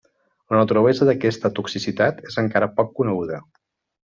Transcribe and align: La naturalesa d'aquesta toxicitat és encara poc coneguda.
La 0.53 0.61
naturalesa 0.61 1.07
d'aquesta 1.09 1.51
toxicitat 1.59 2.25
és 2.31 2.39
encara 2.45 2.71
poc 2.81 2.91
coneguda. 3.03 3.41